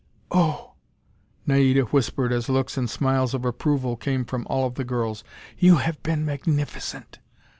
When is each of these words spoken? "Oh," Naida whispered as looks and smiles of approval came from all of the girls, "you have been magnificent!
"Oh," 0.31 0.73
Naida 1.45 1.83
whispered 1.83 2.33
as 2.33 2.49
looks 2.49 2.75
and 2.75 2.89
smiles 2.89 3.35
of 3.35 3.45
approval 3.45 3.95
came 3.95 4.25
from 4.25 4.47
all 4.49 4.65
of 4.65 4.73
the 4.73 4.83
girls, 4.83 5.23
"you 5.59 5.75
have 5.75 6.01
been 6.01 6.25
magnificent! 6.25 7.19